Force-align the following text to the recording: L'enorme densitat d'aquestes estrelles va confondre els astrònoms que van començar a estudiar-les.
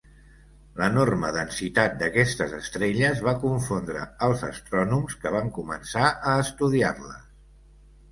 L'enorme 0.77 1.27
densitat 1.33 1.99
d'aquestes 1.99 2.55
estrelles 2.59 3.21
va 3.27 3.33
confondre 3.43 4.05
els 4.29 4.41
astrònoms 4.47 5.19
que 5.27 5.33
van 5.37 5.53
començar 5.59 6.07
a 6.33 6.35
estudiar-les. 6.47 7.29